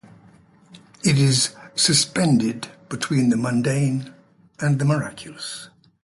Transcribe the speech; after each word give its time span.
It 1.05 1.19
is 1.19 1.55
"suspended 1.75 2.69
between 2.89 3.29
the 3.29 3.37
mundane 3.37 4.11
and 4.59 4.79
the 4.79 4.85
miraculous". 4.85 5.69